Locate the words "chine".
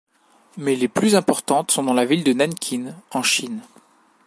3.21-3.61